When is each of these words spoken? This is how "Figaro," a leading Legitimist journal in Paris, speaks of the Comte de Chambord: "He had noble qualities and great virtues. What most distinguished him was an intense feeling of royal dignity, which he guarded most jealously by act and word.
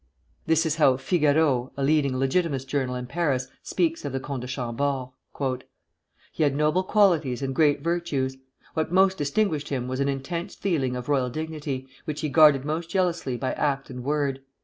This 0.47 0.65
is 0.65 0.77
how 0.77 0.97
"Figaro," 0.97 1.71
a 1.77 1.83
leading 1.83 2.17
Legitimist 2.17 2.67
journal 2.67 2.95
in 2.95 3.05
Paris, 3.05 3.49
speaks 3.61 4.03
of 4.03 4.11
the 4.11 4.19
Comte 4.19 4.41
de 4.41 4.47
Chambord: 4.47 5.11
"He 6.31 6.41
had 6.41 6.55
noble 6.55 6.81
qualities 6.83 7.43
and 7.43 7.53
great 7.53 7.81
virtues. 7.83 8.35
What 8.73 8.91
most 8.91 9.19
distinguished 9.19 9.69
him 9.69 9.87
was 9.87 9.99
an 9.99 10.09
intense 10.09 10.55
feeling 10.55 10.95
of 10.95 11.07
royal 11.07 11.29
dignity, 11.29 11.87
which 12.05 12.21
he 12.21 12.29
guarded 12.29 12.65
most 12.65 12.89
jealously 12.89 13.37
by 13.37 13.53
act 13.53 13.91
and 13.91 14.03
word. 14.03 14.41